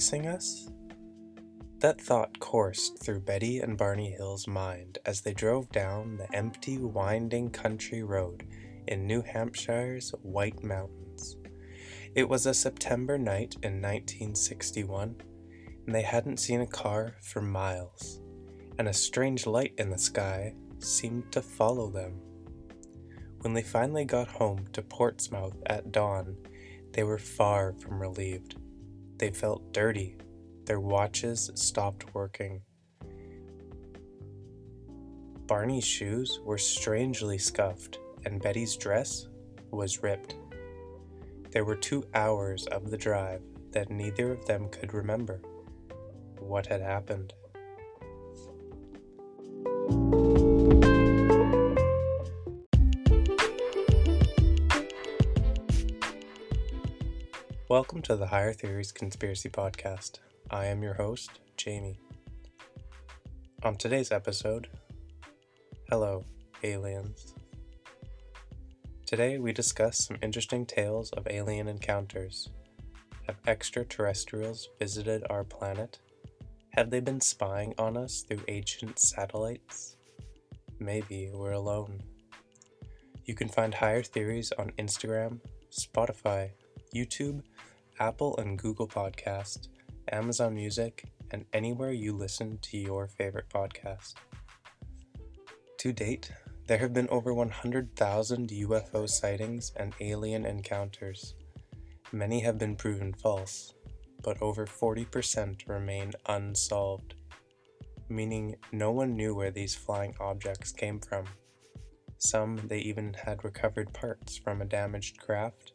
[0.00, 0.70] Chasing us?
[1.80, 6.78] That thought coursed through Betty and Barney Hill's mind as they drove down the empty,
[6.78, 8.46] winding country road
[8.88, 11.36] in New Hampshire's White Mountains.
[12.14, 15.16] It was a September night in 1961,
[15.86, 18.22] and they hadn't seen a car for miles,
[18.78, 22.22] and a strange light in the sky seemed to follow them.
[23.42, 26.38] When they finally got home to Portsmouth at dawn,
[26.92, 28.56] they were far from relieved.
[29.20, 30.16] They felt dirty.
[30.64, 32.62] Their watches stopped working.
[35.46, 39.28] Barney's shoes were strangely scuffed, and Betty's dress
[39.70, 40.36] was ripped.
[41.50, 45.42] There were two hours of the drive that neither of them could remember.
[46.38, 47.34] What had happened?
[57.70, 60.18] Welcome to the Higher Theories Conspiracy Podcast.
[60.50, 62.00] I am your host, Jamie.
[63.62, 64.66] On today's episode,
[65.88, 66.24] hello,
[66.64, 67.32] aliens.
[69.06, 72.48] Today we discuss some interesting tales of alien encounters.
[73.28, 76.00] Have extraterrestrials visited our planet?
[76.70, 79.94] Have they been spying on us through ancient satellites?
[80.80, 82.02] Maybe we're alone.
[83.26, 85.38] You can find Higher Theories on Instagram,
[85.70, 86.50] Spotify,
[86.92, 87.42] YouTube,
[88.00, 89.68] Apple and Google Podcast,
[90.10, 94.14] Amazon Music, and anywhere you listen to your favorite podcast.
[95.78, 96.32] To date,
[96.66, 101.34] there have been over 100,000 UFO sightings and alien encounters.
[102.10, 103.74] Many have been proven false,
[104.22, 107.16] but over 40% remain unsolved,
[108.08, 111.26] meaning no one knew where these flying objects came from.
[112.16, 115.72] Some they even had recovered parts from a damaged craft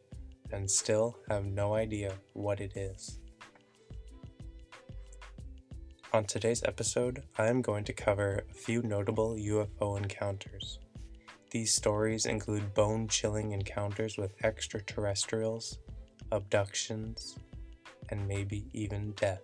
[0.52, 3.18] and still have no idea what it is.
[6.12, 10.78] On today's episode, I am going to cover a few notable UFO encounters.
[11.50, 15.78] These stories include bone chilling encounters with extraterrestrials,
[16.32, 17.38] abductions,
[18.10, 19.42] and maybe even death.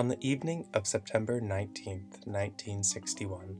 [0.00, 3.54] On the evening of September 19, 1961,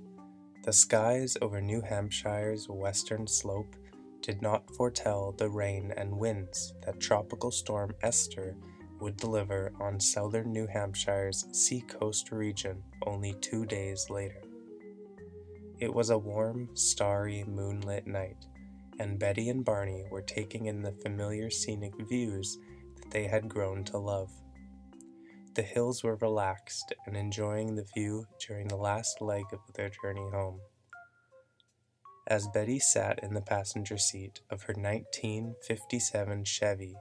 [0.65, 3.77] the skies over New Hampshire's western slope
[4.23, 8.57] did not foretell the rain and winds that Tropical Storm Esther
[9.01, 14.41] would deliver on southern New Hampshire's seacoast region only two days later.
[15.79, 18.47] It was a warm, starry, moonlit night,
[18.99, 22.57] and Betty and Barney were taking in the familiar scenic views
[22.97, 24.31] that they had grown to love.
[25.61, 30.27] The hills were relaxed and enjoying the view during the last leg of their journey
[30.31, 30.59] home.
[32.27, 36.97] As Betty sat in the passenger seat of her 1957 Chevy,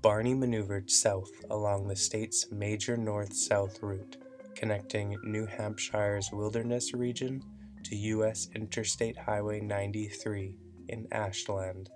[0.00, 4.16] Barney maneuvered south along the state's major north south route,
[4.54, 7.42] connecting New Hampshire's wilderness region
[7.82, 8.48] to U.S.
[8.54, 10.54] Interstate Highway 93
[10.86, 11.90] in Ashland.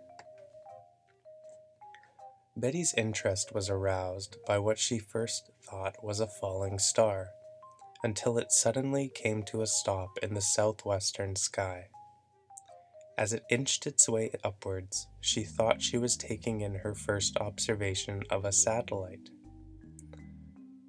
[2.58, 7.28] Betty's interest was aroused by what she first thought was a falling star,
[8.02, 11.88] until it suddenly came to a stop in the southwestern sky.
[13.18, 18.22] As it inched its way upwards, she thought she was taking in her first observation
[18.30, 19.28] of a satellite.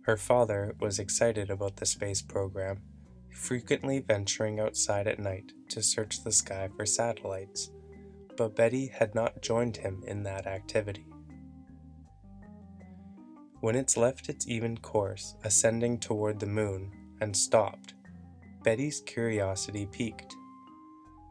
[0.03, 2.81] Her father was excited about the space program,
[3.29, 7.71] frequently venturing outside at night to search the sky for satellites,
[8.37, 11.05] but Betty had not joined him in that activity.
[13.59, 17.95] When it's left its even course, ascending toward the moon, and stopped,
[18.63, 20.35] Betty's curiosity piqued.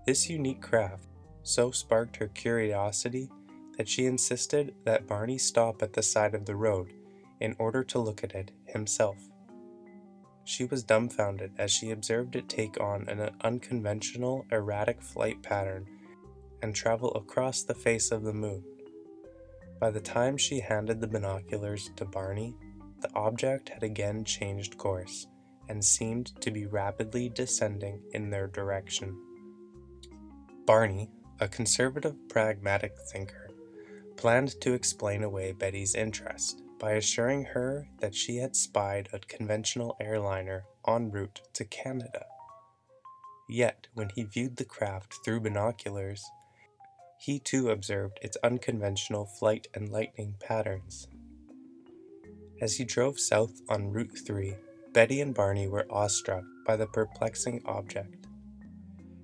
[0.06, 1.08] This unique craft
[1.42, 3.30] so sparked her curiosity
[3.76, 6.92] that she insisted that Barney stop at the side of the road
[7.40, 9.18] in order to look at it himself.
[10.44, 15.86] She was dumbfounded as she observed it take on an unconventional, erratic flight pattern
[16.62, 18.64] and travel across the face of the moon.
[19.78, 22.56] By the time she handed the binoculars to Barney,
[23.00, 25.26] the object had again changed course
[25.68, 29.16] and seemed to be rapidly descending in their direction.
[30.64, 33.50] Barney, a conservative, pragmatic thinker,
[34.16, 39.96] planned to explain away Betty's interest by assuring her that she had spied a conventional
[40.00, 42.24] airliner en route to Canada.
[43.48, 46.24] Yet, when he viewed the craft through binoculars,
[47.18, 51.08] he too observed its unconventional flight and lightning patterns.
[52.60, 54.54] As he drove south on Route 3,
[54.92, 58.26] Betty and Barney were awestruck by the perplexing object.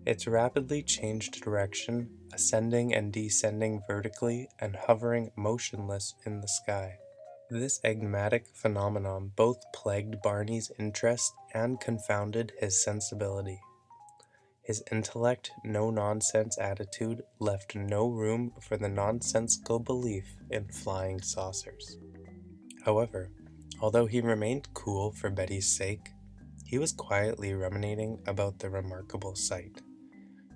[0.05, 6.99] Its rapidly changed direction, ascending and descending vertically and hovering motionless in the sky.
[7.51, 13.61] This enigmatic phenomenon both plagued Barney's interest and confounded his sensibility.
[14.63, 21.99] His intellect, no nonsense attitude left no room for the nonsensical belief in flying saucers.
[22.85, 23.33] However,
[23.81, 26.11] although he remained cool for Betty's sake,
[26.65, 29.83] he was quietly ruminating about the remarkable sight.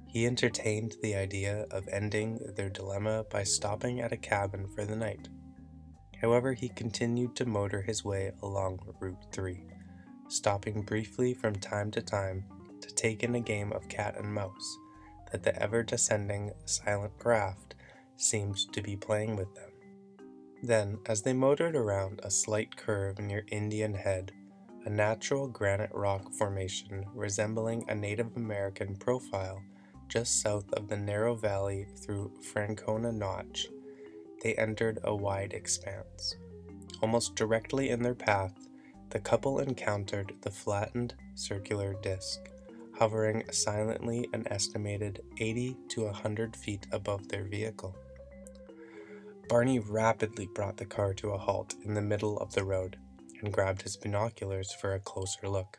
[0.06, 4.96] He entertained the idea of ending their dilemma by stopping at a cabin for the
[4.96, 5.28] night.
[6.22, 9.66] However, he continued to motor his way along Route 3,
[10.28, 12.44] stopping briefly from time to time
[12.86, 14.78] to take in a game of cat and mouse
[15.32, 17.74] that the ever descending silent craft
[18.16, 19.70] seemed to be playing with them.
[20.62, 24.32] Then, as they motored around a slight curve near Indian Head,
[24.84, 29.62] a natural granite rock formation resembling a Native American profile
[30.08, 33.66] just south of the narrow valley through Franconia Notch,
[34.42, 36.36] they entered a wide expanse.
[37.02, 38.68] Almost directly in their path,
[39.10, 42.40] the couple encountered the flattened circular disc,
[42.98, 47.94] hovering silently an estimated 80 to 100 feet above their vehicle.
[49.48, 52.96] Barney rapidly brought the car to a halt in the middle of the road
[53.43, 55.78] and grabbed his binoculars for a closer look,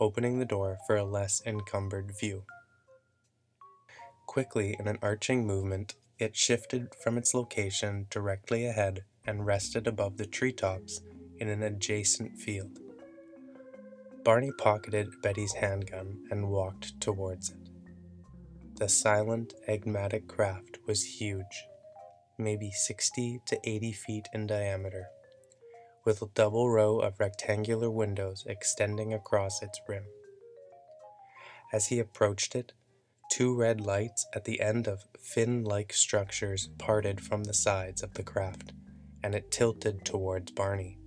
[0.00, 2.44] opening the door for a less encumbered view.
[4.26, 10.16] Quickly, in an arching movement, it shifted from its location directly ahead and rested above
[10.16, 11.00] the treetops
[11.38, 12.78] in an adjacent field.
[14.26, 17.68] Barney pocketed Betty's handgun and walked towards it.
[18.74, 21.64] The silent, enigmatic craft was huge,
[22.36, 25.06] maybe 60 to 80 feet in diameter,
[26.04, 30.06] with a double row of rectangular windows extending across its rim.
[31.72, 32.72] As he approached it,
[33.30, 38.14] Two red lights at the end of fin like structures parted from the sides of
[38.14, 38.72] the craft,
[39.22, 40.98] and it tilted towards Barney.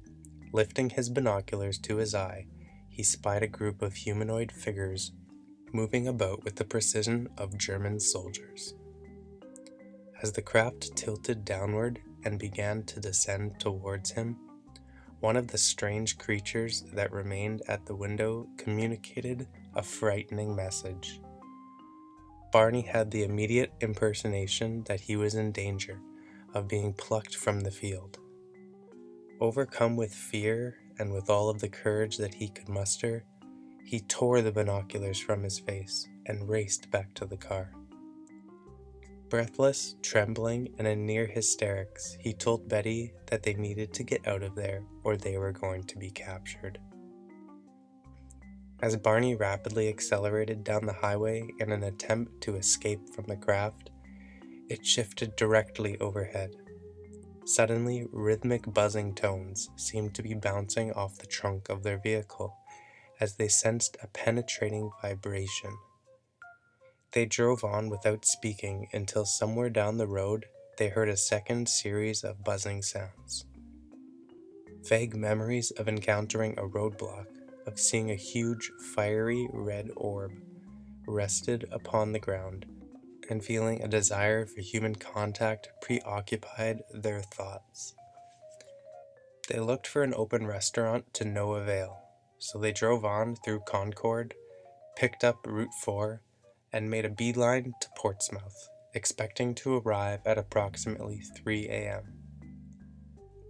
[0.53, 2.47] Lifting his binoculars to his eye,
[2.99, 5.13] he spied a group of humanoid figures
[5.71, 8.75] moving about with the precision of German soldiers.
[10.21, 14.35] As the craft tilted downward and began to descend towards him,
[15.21, 21.21] one of the strange creatures that remained at the window communicated a frightening message.
[22.51, 26.01] Barney had the immediate impersonation that he was in danger
[26.53, 28.19] of being plucked from the field.
[29.39, 33.23] Overcome with fear and with all of the courage that he could muster,
[33.83, 37.71] he tore the binoculars from his face and raced back to the car.
[39.29, 44.43] Breathless, trembling, and in near hysterics, he told Betty that they needed to get out
[44.43, 46.79] of there or they were going to be captured.
[48.81, 53.91] As Barney rapidly accelerated down the highway in an attempt to escape from the craft,
[54.69, 56.55] it shifted directly overhead.
[57.45, 62.55] Suddenly, rhythmic buzzing tones seemed to be bouncing off the trunk of their vehicle
[63.19, 65.77] as they sensed a penetrating vibration.
[67.11, 70.45] They drove on without speaking until somewhere down the road
[70.77, 73.45] they heard a second series of buzzing sounds.
[74.87, 77.25] Vague memories of encountering a roadblock
[77.65, 80.31] of seeing a huge fiery red orb
[81.07, 82.65] rested upon the ground,
[83.29, 87.93] and feeling a desire for human contact preoccupied their thoughts.
[89.49, 91.97] They looked for an open restaurant to no avail,
[92.37, 94.35] so they drove on through Concord,
[94.95, 96.21] picked up Route 4,
[96.71, 102.19] and made a beeline to Portsmouth, expecting to arrive at approximately 3 a.m.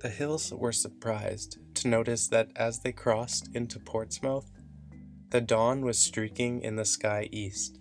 [0.01, 4.49] The Hills were surprised to notice that as they crossed into Portsmouth,
[5.31, 7.77] the dawn was streaking in the sky east.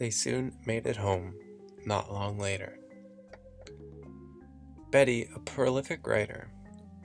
[0.00, 1.34] They soon made it home,
[1.86, 2.76] not long later.
[4.90, 6.50] Betty, a prolific writer,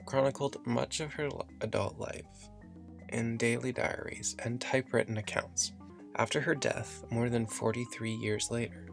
[0.04, 1.28] chronicled much of her
[1.60, 2.48] adult life
[3.10, 5.72] in daily diaries and typewritten accounts.
[6.16, 8.88] After her death, more than 43 years later,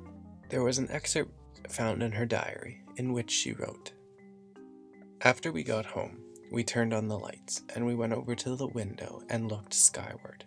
[0.49, 1.31] there was an excerpt
[1.71, 3.93] found in her diary in which she wrote
[5.23, 6.17] after we got home,
[6.51, 10.43] we turned on the lights and we went over to the window and looked skyward.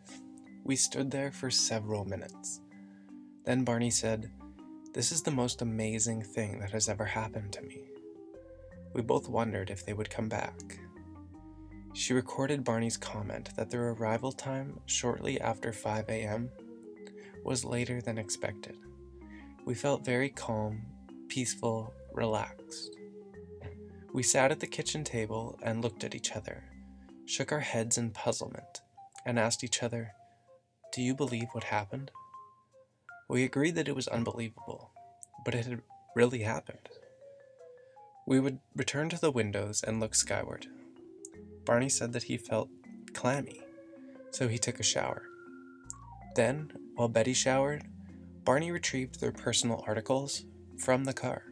[0.64, 2.60] We stood there for several minutes.
[3.46, 4.30] Then Barney said,
[4.92, 7.84] This is the most amazing thing that has ever happened to me.
[8.92, 10.78] We both wondered if they would come back.
[11.92, 16.50] She recorded Barney's comment that their arrival time, shortly after 5 a.m.,
[17.44, 18.76] was later than expected.
[19.64, 20.82] We felt very calm,
[21.28, 22.96] peaceful, relaxed.
[24.12, 26.64] We sat at the kitchen table and looked at each other,
[27.26, 28.80] shook our heads in puzzlement,
[29.24, 30.12] and asked each other,
[30.92, 32.10] Do you believe what happened?
[33.28, 34.92] We agreed that it was unbelievable,
[35.45, 35.83] but it had
[36.14, 36.88] really happened.
[38.26, 40.66] We would return to the windows and look skyward.
[41.64, 42.68] Barney said that he felt
[43.14, 43.62] clammy,
[44.30, 45.25] so he took a shower.
[46.37, 47.85] Then, while Betty showered,
[48.45, 50.45] Barney retrieved their personal articles
[50.78, 51.42] from the car.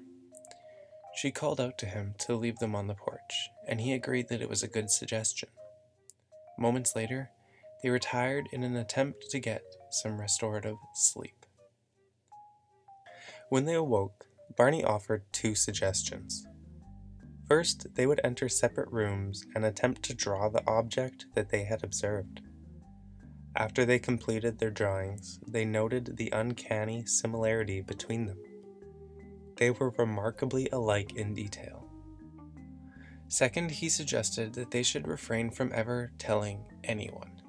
[1.16, 4.42] She called out to him to leave them on the porch, and he agreed that
[4.42, 5.48] it was a good suggestion.
[6.56, 7.30] Moments later,
[7.82, 11.43] they retired in an attempt to get some restorative sleep.
[13.48, 16.46] When they awoke, Barney offered two suggestions.
[17.46, 21.84] First, they would enter separate rooms and attempt to draw the object that they had
[21.84, 22.40] observed.
[23.56, 28.38] After they completed their drawings, they noted the uncanny similarity between them.
[29.56, 31.88] They were remarkably alike in detail.
[33.28, 37.40] Second, he suggested that they should refrain from ever telling anyone,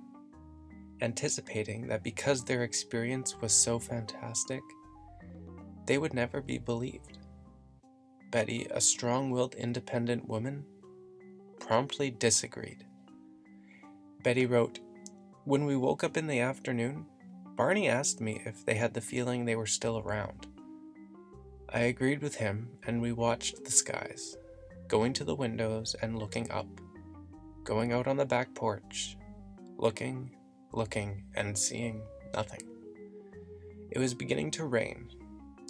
[1.01, 4.61] anticipating that because their experience was so fantastic,
[5.85, 7.19] they would never be believed.
[8.31, 10.65] Betty, a strong willed independent woman,
[11.59, 12.85] promptly disagreed.
[14.23, 14.79] Betty wrote,
[15.45, 17.05] When we woke up in the afternoon,
[17.55, 20.47] Barney asked me if they had the feeling they were still around.
[21.69, 24.37] I agreed with him, and we watched the skies,
[24.87, 26.67] going to the windows and looking up,
[27.63, 29.17] going out on the back porch,
[29.77, 30.35] looking,
[30.73, 32.01] looking, and seeing
[32.33, 32.61] nothing.
[33.91, 35.09] It was beginning to rain,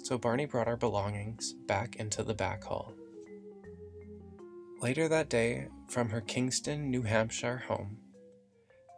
[0.06, 2.94] so Barney brought our belongings back into the back hall.
[4.80, 7.96] Later that day, from her Kingston, New Hampshire home,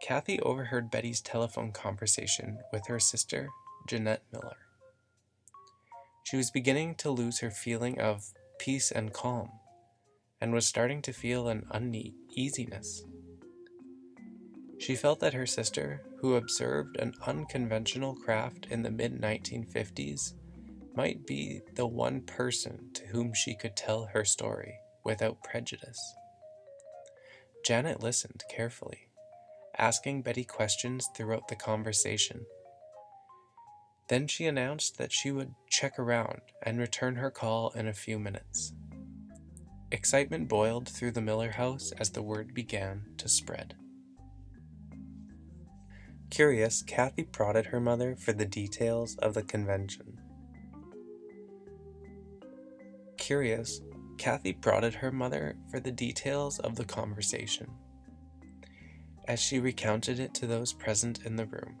[0.03, 3.49] Kathy overheard Betty's telephone conversation with her sister,
[3.87, 4.57] Jeanette Miller.
[6.25, 8.23] She was beginning to lose her feeling of
[8.59, 9.49] peace and calm,
[10.39, 13.03] and was starting to feel an uneasiness.
[14.77, 20.33] She felt that her sister, who observed an unconventional craft in the mid 1950s,
[20.95, 25.99] might be the one person to whom she could tell her story without prejudice.
[27.65, 29.07] Janet listened carefully,
[29.77, 32.45] asking Betty questions throughout the conversation.
[34.09, 38.17] Then she announced that she would check around and return her call in a few
[38.17, 38.73] minutes.
[39.91, 43.75] Excitement boiled through the Miller house as the word began to spread.
[46.29, 50.18] Curious, Kathy prodded her mother for the details of the convention.
[53.29, 53.81] Curious,
[54.17, 57.69] Kathy prodded her mother for the details of the conversation.
[59.27, 61.77] As she recounted it to those present in the room,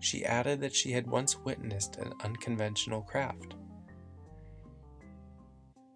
[0.00, 3.54] she added that she had once witnessed an unconventional craft.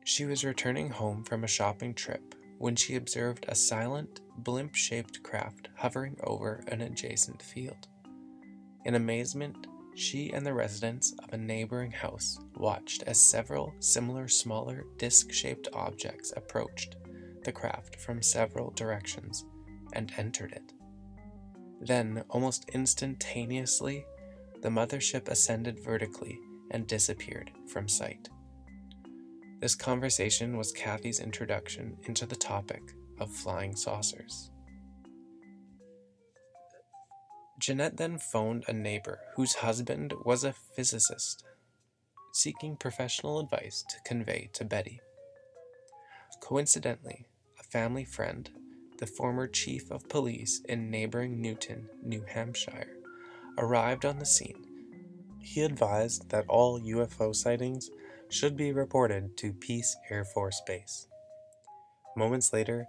[0.05, 5.23] She was returning home from a shopping trip when she observed a silent, blimp shaped
[5.23, 7.89] craft hovering over an adjacent field.
[8.85, 14.85] In amazement, she and the residents of a neighboring house watched as several similar smaller
[14.99, 16.97] disc shaped objects approached
[17.45, 19.45] the craft from several directions
[19.93, 20.73] and entered it.
[21.81, 24.05] Then, almost instantaneously,
[24.63, 26.39] the mothership ascended vertically
[26.71, 28.29] and disappeared from sight.
[29.61, 32.83] This conversation was Kathy's introduction into the topic
[33.19, 34.52] of flying saucers.
[37.63, 41.45] Jeanette then phoned a neighbor whose husband was a physicist,
[42.33, 45.01] seeking professional advice to convey to Betty.
[46.41, 47.25] Coincidentally,
[47.61, 48.51] a family friend,
[48.99, 52.97] the former chief of police in neighboring Newton, New Hampshire,
[53.57, 54.67] arrived on the scene.
[55.39, 57.91] He advised that all UFO sightings
[58.29, 61.07] should be reported to Pease Air Force Base.
[62.17, 62.89] Moments later,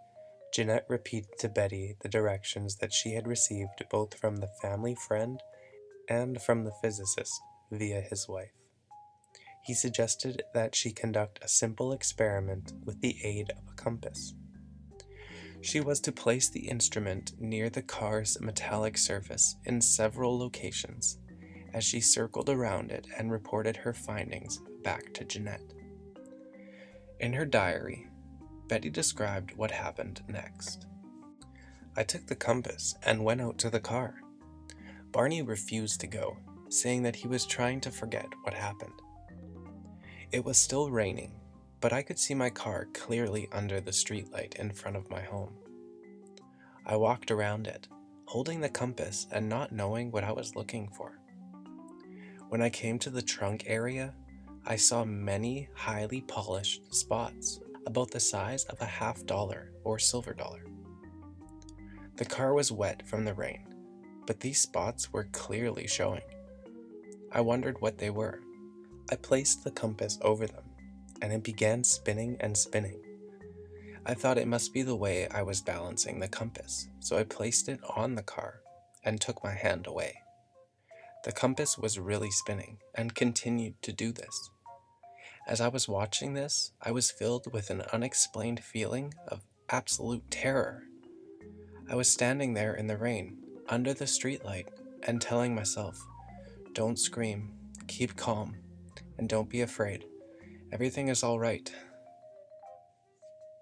[0.53, 5.41] Jeanette repeated to Betty the directions that she had received both from the family friend
[6.07, 7.33] and from the physicist
[7.72, 8.51] via his wife.
[9.63, 14.36] He suggested that she conduct a simple experiment with the aid of a compass.
[15.62, 21.17] She was to place the instrument near the car's metallic surface in several locations
[21.74, 25.74] as she circled around it and reported her findings back to Jeanette.
[27.19, 28.07] In her diary,
[28.67, 30.86] Betty described what happened next.
[31.96, 34.15] I took the compass and went out to the car.
[35.12, 36.38] Barney refused to go,
[36.70, 38.93] saying that he was trying to forget what happened.
[40.32, 41.34] It was still raining,
[41.82, 45.53] but I could see my car clearly under the streetlight in front of my home.
[46.86, 47.88] I walked around it,
[48.25, 51.20] holding the compass and not knowing what I was looking for.
[52.50, 54.15] When I came to the trunk area,
[54.65, 60.34] I saw many highly polished spots about the size of a half dollar or silver
[60.34, 60.63] dollar.
[62.18, 63.66] The car was wet from the rain,
[64.28, 66.22] but these spots were clearly showing.
[67.32, 68.42] I wondered what they were.
[69.12, 70.63] I placed the compass over them,
[71.22, 73.02] and it began spinning and spinning.
[74.06, 77.70] I thought it must be the way I was balancing the compass, so I placed
[77.70, 78.60] it on the car
[79.04, 80.13] and took my hand away.
[81.24, 84.50] The compass was really spinning and continued to do this.
[85.45, 90.83] As I was watching this, I was filled with an unexplained feeling of absolute terror.
[91.89, 94.67] I was standing there in the rain, under the streetlight,
[95.03, 96.01] and telling myself,
[96.71, 97.51] Don't scream,
[97.88, 98.55] keep calm,
[99.17, 100.05] and don't be afraid.
[100.71, 101.71] Everything is all right.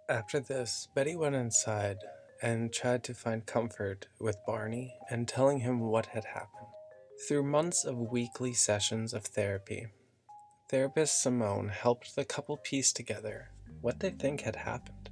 [0.08, 1.98] After this, Betty went inside
[2.44, 6.68] and tried to find comfort with Barney and telling him what had happened.
[7.28, 9.88] Through months of weekly sessions of therapy,
[10.72, 13.50] therapist Simon helped the couple piece together
[13.82, 15.10] what they think had happened.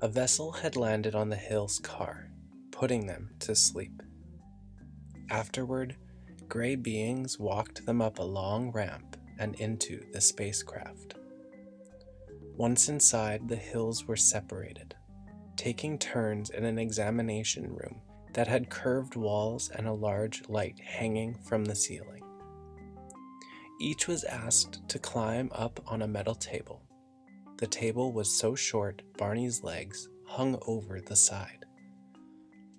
[0.00, 2.30] A vessel had landed on the Hill's car,
[2.70, 4.02] putting them to sleep.
[5.30, 5.96] Afterward,
[6.48, 11.14] gray beings walked them up a long ramp and into the spacecraft.
[12.56, 14.94] Once inside, the Hills were separated,
[15.56, 18.00] taking turns in an examination room
[18.32, 22.21] that had curved walls and a large light hanging from the ceiling.
[23.80, 26.82] Each was asked to climb up on a metal table
[27.62, 31.64] the table was so short Barney's legs hung over the side.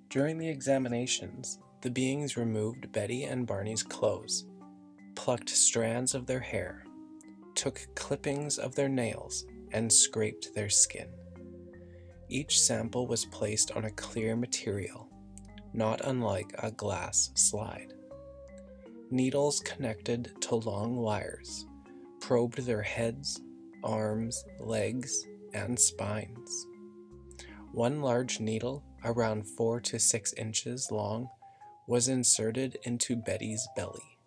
[0.10, 4.46] During the examinations, the beings removed Betty and Barney's clothes,
[5.16, 6.84] plucked strands of their hair,
[7.56, 11.08] took clippings of their nails, and scraped their skin.
[12.28, 15.08] Each sample was placed on a clear material,
[15.72, 17.94] not unlike a glass slide.
[19.12, 21.66] Needles connected to long wires
[22.24, 23.42] probed their heads,
[23.84, 26.68] arms, legs, and spines.
[27.74, 31.28] One large needle, around 4 to 6 inches long,
[31.86, 34.18] was inserted into Betty's belly.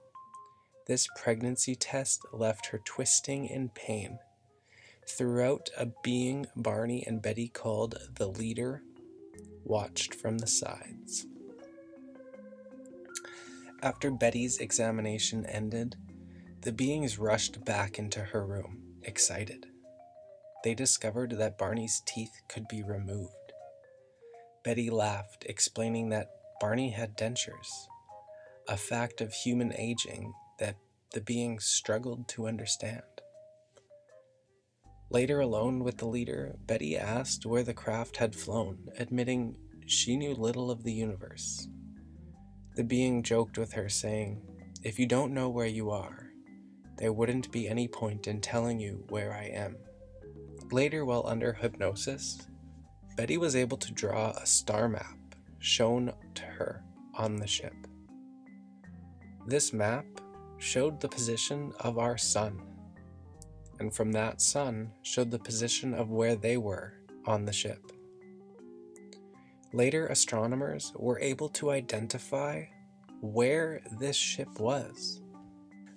[0.86, 4.18] This pregnancy test left her twisting in pain.
[5.08, 8.82] Throughout, a being Barney and Betty called the leader
[9.64, 11.26] watched from the sides.
[13.82, 15.96] After Betty's examination ended,
[16.62, 19.66] the beings rushed back into her room excited.
[20.64, 23.52] They discovered that Barney's teeth could be removed.
[24.64, 27.68] Betty laughed, explaining that Barney had dentures,
[28.66, 30.76] a fact of human aging that
[31.12, 33.02] the beings struggled to understand.
[35.10, 40.34] Later, alone with the leader, Betty asked where the craft had flown, admitting she knew
[40.34, 41.68] little of the universe.
[42.76, 44.42] The being joked with her, saying,
[44.82, 46.30] If you don't know where you are,
[46.98, 49.76] there wouldn't be any point in telling you where I am.
[50.70, 52.38] Later, while under hypnosis,
[53.16, 55.16] Betty was able to draw a star map
[55.58, 56.82] shown to her
[57.14, 57.74] on the ship.
[59.46, 60.04] This map
[60.58, 62.60] showed the position of our sun,
[63.80, 66.92] and from that sun showed the position of where they were
[67.26, 67.92] on the ship.
[69.72, 72.64] Later, astronomers were able to identify
[73.20, 75.20] where this ship was.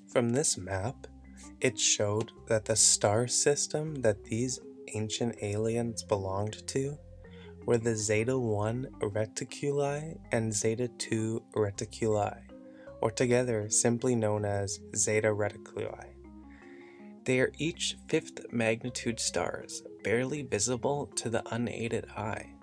[0.08, 1.08] From this map,
[1.62, 4.60] it showed that the star system that these
[4.94, 6.98] ancient aliens belonged to
[7.66, 12.38] were the Zeta 1 Reticuli and Zeta 2 Reticuli,
[13.02, 16.08] or together simply known as Zeta Reticuli.
[17.26, 22.54] They are each fifth magnitude stars, barely visible to the unaided eye,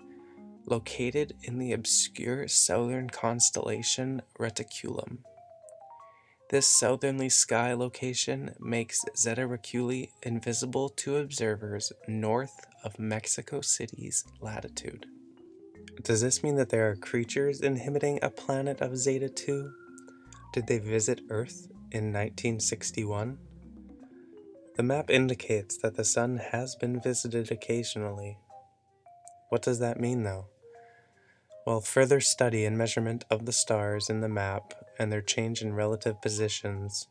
[0.67, 5.19] located in the obscure southern constellation Reticulum.
[6.49, 15.07] This southerly sky location makes Zeta Reticuli invisible to observers north of Mexico City's latitude.
[16.03, 19.71] Does this mean that there are creatures inhabiting a planet of Zeta 2?
[20.53, 23.37] Did they visit Earth in 1961?
[24.75, 28.37] The map indicates that the sun has been visited occasionally.
[29.49, 30.47] What does that mean, though?
[31.67, 35.73] Well, further study and measurement of the stars in the map and their change in
[35.73, 37.09] relative positions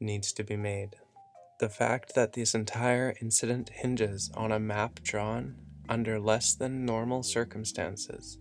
[0.00, 0.96] needs to be made.
[1.60, 5.54] The fact that this entire incident hinges on a map drawn
[5.88, 8.38] under less than normal circumstances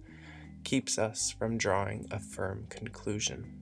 [0.63, 3.59] keeps us from drawing a firm conclusion.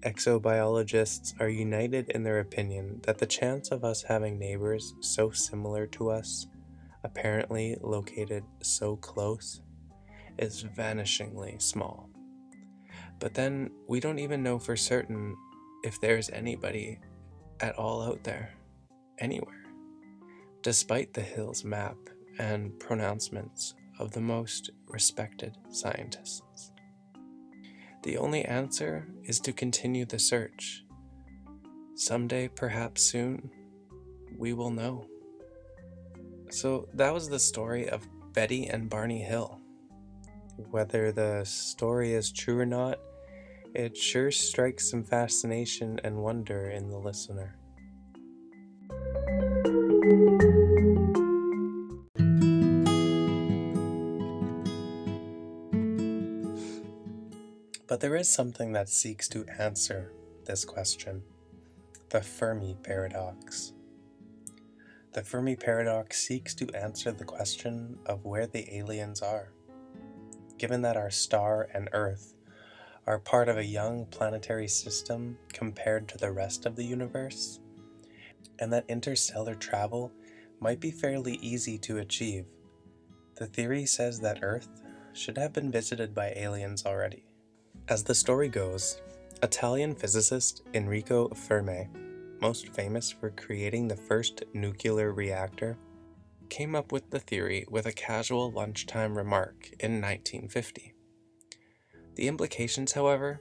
[0.00, 5.86] Exobiologists are united in their opinion that the chance of us having neighbors so similar
[5.86, 6.48] to us
[7.04, 9.60] apparently located so close,
[10.38, 12.08] is vanishingly small.
[13.18, 15.36] But then we don't even know for certain
[15.84, 17.00] if there's anybody
[17.60, 18.54] at all out there,
[19.18, 19.64] anywhere,
[20.62, 21.96] despite the Hills map
[22.38, 26.72] and pronouncements of the most respected scientists.
[28.02, 30.84] The only answer is to continue the search.
[31.94, 33.50] Someday, perhaps soon,
[34.36, 35.06] we will know.
[36.52, 39.58] So that was the story of Betty and Barney Hill.
[40.70, 42.98] Whether the story is true or not,
[43.74, 47.56] it sure strikes some fascination and wonder in the listener.
[57.88, 60.12] But there is something that seeks to answer
[60.44, 61.22] this question
[62.10, 63.72] the Fermi paradox.
[65.12, 69.52] The Fermi paradox seeks to answer the question of where the aliens are.
[70.56, 72.34] Given that our star and Earth
[73.06, 77.60] are part of a young planetary system compared to the rest of the universe,
[78.58, 80.10] and that interstellar travel
[80.60, 82.46] might be fairly easy to achieve,
[83.34, 84.68] the theory says that Earth
[85.12, 87.26] should have been visited by aliens already.
[87.88, 89.02] As the story goes,
[89.42, 91.88] Italian physicist Enrico Fermi
[92.42, 95.78] most famous for creating the first nuclear reactor,
[96.50, 100.92] came up with the theory with a casual lunchtime remark in 1950.
[102.16, 103.40] The implications, however,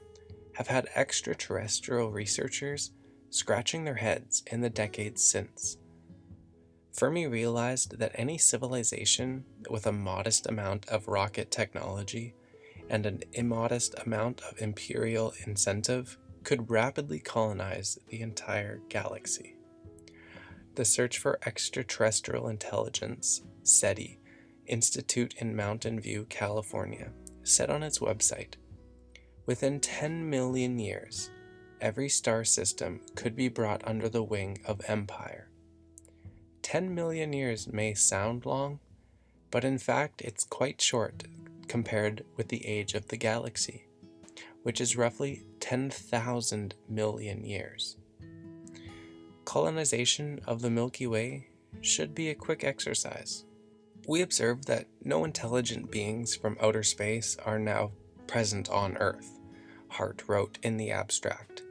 [0.54, 2.92] have had extraterrestrial researchers
[3.32, 5.78] scratching their heads in the decades since.
[6.94, 12.36] Fermi realized that any civilization with a modest amount of rocket technology
[12.88, 19.56] and an immodest amount of imperial incentive could rapidly colonize the entire galaxy.
[20.76, 24.20] The Search for Extraterrestrial Intelligence, SETI,
[24.68, 27.12] Institute in Mountain View, California,
[27.44, 28.56] said on its website
[29.46, 31.30] Within 10 million years,
[31.82, 35.50] every star system could be brought under the wing of empire.
[36.62, 38.80] 10 million years may sound long,
[39.50, 41.24] but in fact it's quite short
[41.68, 43.86] compared with the age of the galaxy
[44.64, 47.98] which is roughly 10,000 million years.
[49.46, 51.48] Colonization of the Milky Way
[51.82, 53.46] should be a quick exercise.
[54.08, 57.92] We observe that no intelligent beings from outer space are now
[58.28, 59.40] present on Earth,
[59.90, 61.64] Hart wrote in the abstract.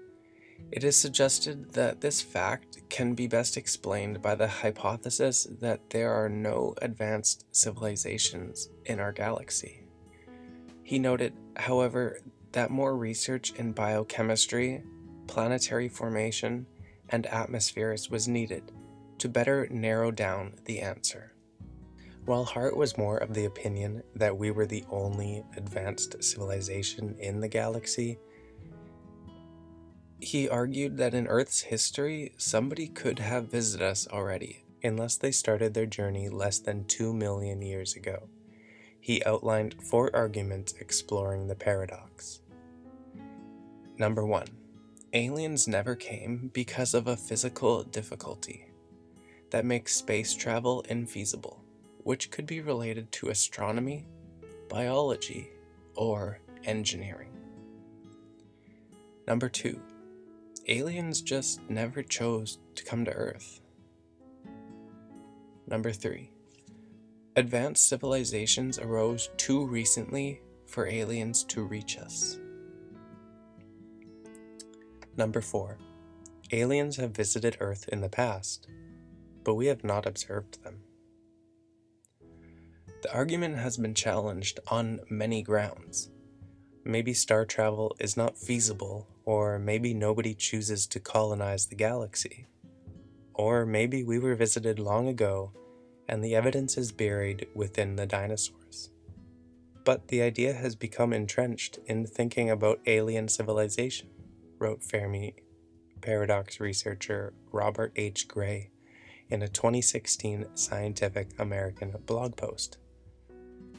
[0.70, 6.12] It is suggested that this fact can be best explained by the hypothesis that there
[6.12, 9.84] are no advanced civilizations in our galaxy.
[10.84, 12.20] He noted, however,
[12.52, 14.82] that more research in biochemistry,
[15.26, 16.66] planetary formation,
[17.10, 18.72] and atmospheres was needed
[19.18, 21.32] to better narrow down the answer.
[22.24, 27.40] While Hart was more of the opinion that we were the only advanced civilization in
[27.40, 28.18] the galaxy,
[30.20, 35.72] he argued that in Earth's history, somebody could have visited us already, unless they started
[35.72, 38.28] their journey less than 2 million years ago
[39.00, 42.39] he outlined four arguments exploring the paradox.
[44.00, 44.46] Number one,
[45.12, 48.64] aliens never came because of a physical difficulty
[49.50, 51.58] that makes space travel infeasible,
[52.04, 54.06] which could be related to astronomy,
[54.70, 55.50] biology,
[55.96, 57.28] or engineering.
[59.28, 59.78] Number two,
[60.66, 63.60] aliens just never chose to come to Earth.
[65.66, 66.30] Number three,
[67.36, 72.38] Advanced civilizations arose too recently for aliens to reach us.
[75.16, 75.78] Number 4.
[76.52, 78.66] Aliens have visited Earth in the past,
[79.44, 80.80] but we have not observed them.
[83.02, 86.10] The argument has been challenged on many grounds.
[86.84, 92.46] Maybe star travel is not feasible, or maybe nobody chooses to colonize the galaxy.
[93.34, 95.52] Or maybe we were visited long ago
[96.10, 98.90] and the evidence is buried within the dinosaurs.
[99.84, 104.08] But the idea has become entrenched in thinking about alien civilization,
[104.60, 105.34] wrote Fermi
[106.00, 108.28] paradox researcher Robert H.
[108.28, 108.70] Gray
[109.28, 112.78] in a 2016 Scientific American blog post.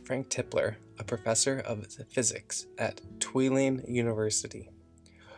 [0.03, 4.69] Frank Tipler, a professor of physics at Tulane University,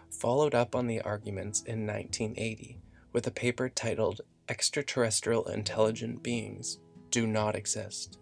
[0.10, 2.80] followed up on the arguments in 1980
[3.12, 6.80] with a paper titled Extraterrestrial Intelligent Beings
[7.12, 8.18] do not exist.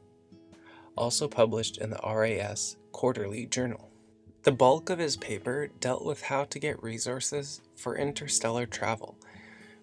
[0.95, 3.90] Also published in the RAS Quarterly Journal.
[4.43, 9.15] The bulk of his paper dealt with how to get resources for interstellar travel,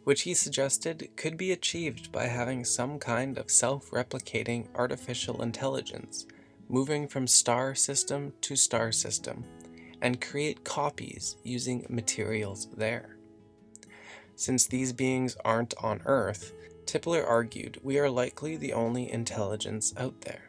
[0.02, 6.26] which he suggested could be achieved by having some kind of self replicating artificial intelligence
[6.68, 9.44] moving from star system to star system
[10.02, 13.16] and create copies using materials there.
[14.34, 16.52] Since these beings aren't on Earth,
[16.84, 20.47] Tipler argued we are likely the only intelligence out there.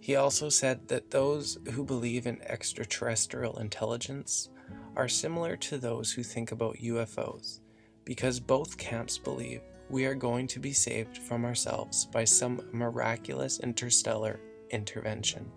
[0.00, 4.48] He also said that those who believe in extraterrestrial intelligence
[4.96, 7.60] are similar to those who think about UFOs,
[8.04, 9.60] because both camps believe
[9.90, 15.50] we are going to be saved from ourselves by some miraculous interstellar intervention.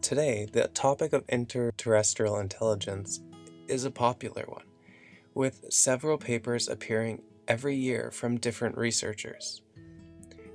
[0.00, 3.20] Today, the topic of interterrestrial intelligence
[3.68, 4.64] is a popular one,
[5.34, 9.62] with several papers appearing every year from different researchers.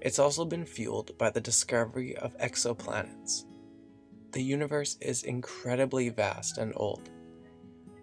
[0.05, 3.45] It's also been fueled by the discovery of exoplanets.
[4.33, 7.09] The universe is incredibly vast and old.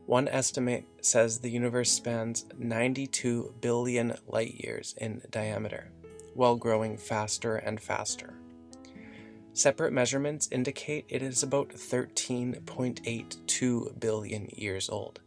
[0.06, 5.92] One estimate says the universe spans 92 billion light years in diameter,
[6.34, 8.34] while growing faster and faster.
[9.52, 15.20] Separate measurements indicate it is about 13.82 billion years old.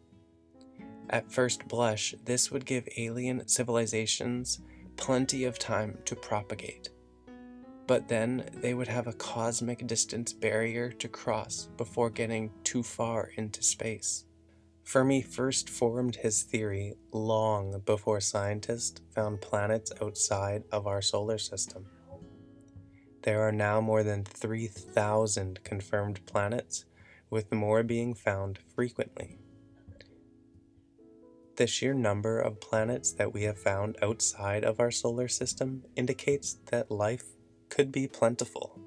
[1.10, 4.60] At first blush, this would give alien civilizations
[4.98, 6.90] plenty of time to propagate.
[7.88, 13.32] But then they would have a cosmic distance barrier to cross before getting too far
[13.38, 14.26] into space.
[14.84, 21.86] Fermi first formed his theory long before scientists found planets outside of our solar system.
[23.24, 26.86] There are now more than 3,000 confirmed planets,
[27.32, 29.40] with more being found frequently.
[31.58, 36.58] The sheer number of planets that we have found outside of our solar system indicates
[36.66, 37.24] that life
[37.70, 38.78] could be plentiful.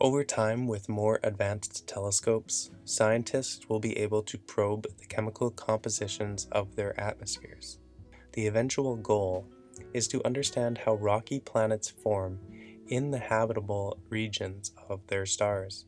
[0.00, 6.46] Over time, with more advanced telescopes, scientists will be able to probe the chemical compositions
[6.50, 7.78] of their atmospheres.
[8.32, 9.46] The eventual goal
[9.92, 12.38] is to understand how rocky planets form
[12.86, 15.84] in the habitable regions of their stars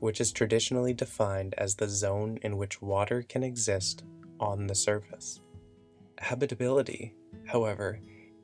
[0.00, 4.04] which is traditionally defined as the zone in which water can exist
[4.40, 5.40] on the surface.
[6.20, 7.14] Habitability,
[7.46, 8.00] however,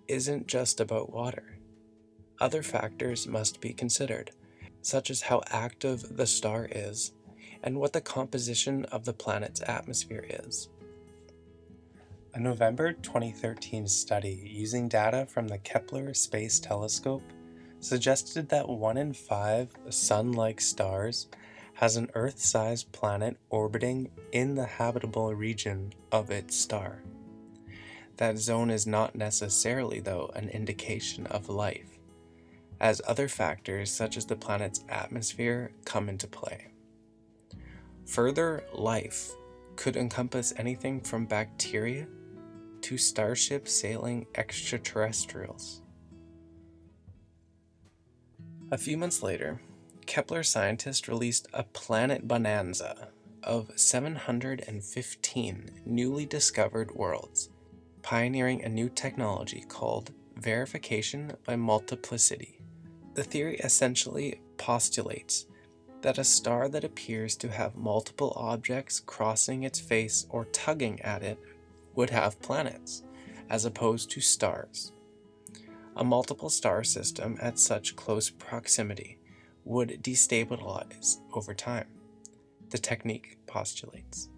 [0.08, 1.58] isn't just about water.
[2.40, 4.32] Other factors must be considered,
[4.82, 7.12] such as how active the star is
[7.62, 10.68] and what the composition of the planet's atmosphere is.
[12.34, 17.22] A November 2013 study using data from the Kepler Space Telescope
[17.78, 21.28] suggested that one in five sun like stars
[21.74, 27.02] has an Earth sized planet orbiting in the habitable region of its star.
[28.16, 31.98] That zone is not necessarily, though, an indication of life,
[32.80, 36.68] as other factors such as the planet's atmosphere come into play.
[38.06, 39.32] Further, life
[39.76, 42.06] could encompass anything from bacteria
[42.82, 45.80] to starship sailing extraterrestrials.
[48.70, 49.60] A few months later,
[50.06, 53.08] Kepler scientists released a planet bonanza
[53.42, 57.50] of 715 newly discovered worlds,
[58.02, 62.60] pioneering a new technology called verification by multiplicity.
[63.14, 65.46] The theory essentially postulates
[66.02, 71.22] that a star that appears to have multiple objects crossing its face or tugging at
[71.22, 71.38] it
[71.94, 73.02] would have planets,
[73.48, 74.92] as opposed to stars.
[75.96, 79.18] A multiple star system at such close proximity
[79.64, 81.86] would destabilize over time,
[82.70, 84.28] the technique postulates.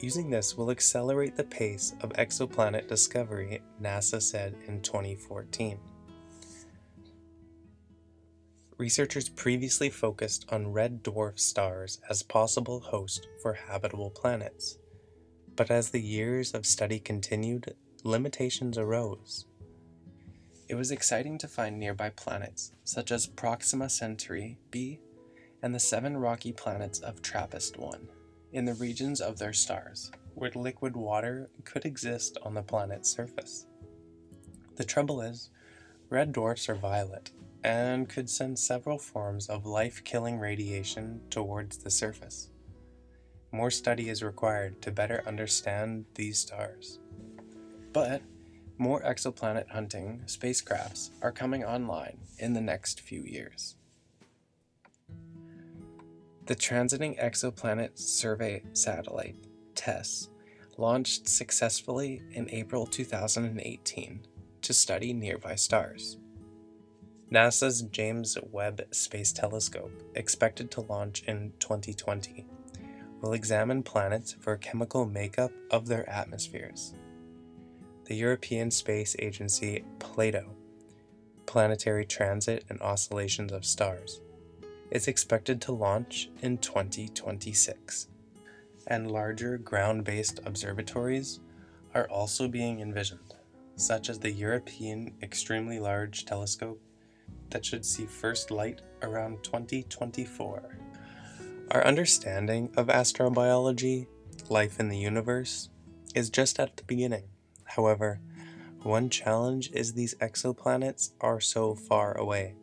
[0.00, 5.78] Using this will accelerate the pace of exoplanet discovery, NASA said in 2014.
[8.78, 14.78] Researchers previously focused on red dwarf stars as possible host for habitable planets.
[15.54, 19.44] But as the years of study continued, limitations arose.
[20.70, 25.00] It was exciting to find nearby planets, such as Proxima Centauri b
[25.64, 28.08] and the seven rocky planets of TRAPPIST 1,
[28.52, 33.66] in the regions of their stars, where liquid water could exist on the planet's surface.
[34.76, 35.50] The trouble is,
[36.08, 37.32] red dwarfs are violet
[37.64, 42.48] and could send several forms of life killing radiation towards the surface.
[43.50, 47.00] More study is required to better understand these stars.
[47.92, 48.22] But
[48.80, 53.76] more exoplanet hunting spacecrafts are coming online in the next few years.
[56.46, 59.36] The Transiting Exoplanet Survey Satellite,
[59.74, 60.30] TESS,
[60.78, 64.22] launched successfully in April 2018
[64.62, 66.16] to study nearby stars.
[67.30, 72.46] NASA's James Webb Space Telescope, expected to launch in 2020,
[73.20, 76.94] will examine planets for chemical makeup of their atmospheres
[78.10, 80.44] the European Space Agency Plato
[81.46, 84.20] Planetary Transit and Oscillations of Stars
[84.90, 88.08] is expected to launch in 2026,
[88.88, 91.38] and larger ground based observatories
[91.94, 93.36] are also being envisioned,
[93.76, 96.82] such as the European Extremely Large Telescope
[97.50, 100.78] that should see first light around 2024.
[101.70, 104.08] Our understanding of astrobiology,
[104.48, 105.68] life in the universe,
[106.12, 107.28] is just at the beginning.
[107.76, 108.20] However,
[108.82, 112.54] one challenge is these exoplanets are so far away,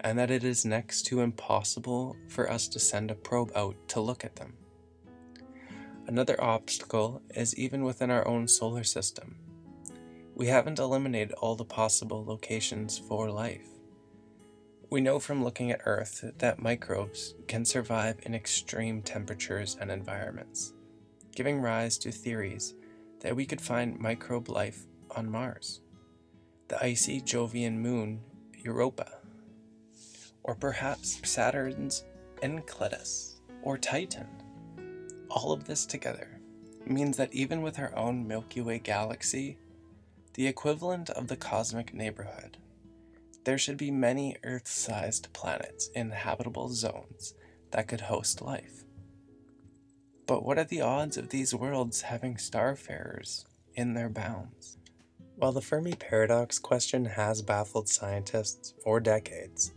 [0.00, 4.00] and that it is next to impossible for us to send a probe out to
[4.00, 4.54] look at them.
[6.08, 9.36] Another obstacle is even within our own solar system.
[10.34, 13.66] We haven't eliminated all the possible locations for life.
[14.90, 20.72] We know from looking at Earth that microbes can survive in extreme temperatures and environments,
[21.34, 22.74] giving rise to theories
[23.20, 25.80] that we could find microbe life on Mars,
[26.68, 28.20] the icy Jovian moon
[28.52, 29.18] Europa,
[30.42, 32.04] or perhaps Saturn's
[32.42, 34.28] Enceladus or Titan.
[35.30, 36.40] All of this together
[36.86, 39.58] means that even with our own Milky Way galaxy,
[40.34, 42.58] the equivalent of the cosmic neighborhood,
[43.44, 47.34] there should be many Earth sized planets in habitable zones
[47.70, 48.84] that could host life.
[50.28, 54.76] But what are the odds of these worlds having starfarers in their bounds?
[55.36, 59.72] While the Fermi paradox question has baffled scientists for decades,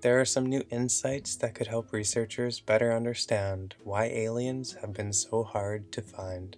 [0.00, 5.12] there are some new insights that could help researchers better understand why aliens have been
[5.12, 6.56] so hard to find.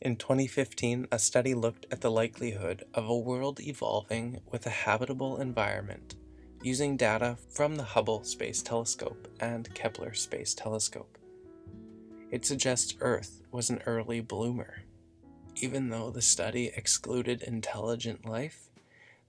[0.00, 5.42] In 2015, a study looked at the likelihood of a world evolving with a habitable
[5.42, 6.14] environment
[6.62, 11.15] using data from the Hubble Space Telescope and Kepler Space Telescope.
[12.30, 14.82] It suggests Earth was an early bloomer.
[15.56, 18.68] Even though the study excluded intelligent life,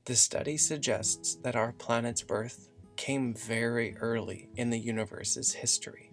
[0.05, 6.12] the study suggests that our planet's birth came very early in the universe's history.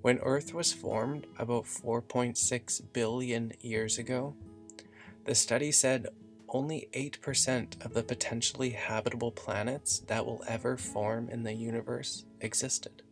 [0.00, 4.34] When Earth was formed about 4.6 billion years ago,
[5.24, 6.06] the study said
[6.48, 13.02] only 8% of the potentially habitable planets that will ever form in the universe existed.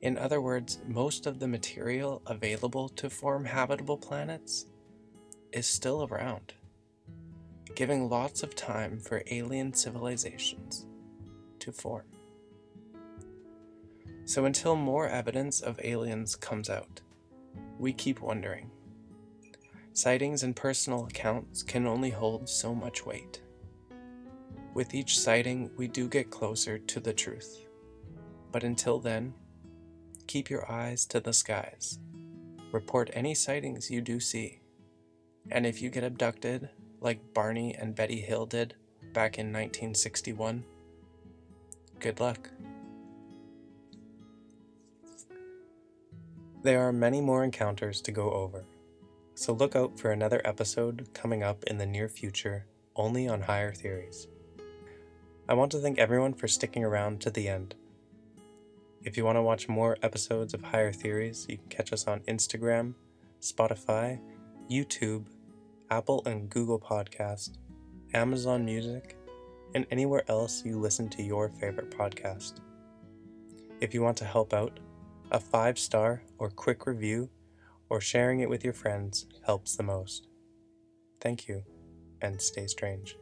[0.00, 4.66] In other words, most of the material available to form habitable planets
[5.52, 6.54] is still around,
[7.74, 10.86] giving lots of time for alien civilizations
[11.58, 12.06] to form.
[14.24, 17.00] So until more evidence of aliens comes out,
[17.78, 18.70] we keep wondering.
[19.94, 23.42] Sightings and personal accounts can only hold so much weight.
[24.74, 27.66] With each sighting, we do get closer to the truth.
[28.52, 29.34] But until then,
[30.28, 31.98] keep your eyes to the skies.
[32.70, 34.60] Report any sightings you do see.
[35.50, 36.68] And if you get abducted,
[37.00, 38.74] like Barney and Betty Hill did
[39.14, 40.62] back in 1961,
[41.98, 42.50] good luck.
[46.62, 48.66] There are many more encounters to go over,
[49.34, 53.72] so look out for another episode coming up in the near future only on Higher
[53.72, 54.26] Theories.
[55.48, 57.74] I want to thank everyone for sticking around to the end.
[59.04, 62.20] If you want to watch more episodes of Higher Theories, you can catch us on
[62.20, 62.94] Instagram,
[63.40, 64.18] Spotify,
[64.68, 65.26] YouTube,
[65.90, 67.58] Apple and Google Podcast,
[68.12, 69.16] Amazon Music,
[69.74, 72.54] and anywhere else you listen to your favorite podcast.
[73.80, 74.80] If you want to help out,
[75.30, 77.30] a five star or quick review
[77.90, 80.26] or sharing it with your friends helps the most.
[81.20, 81.62] Thank you,
[82.20, 83.16] and stay strange.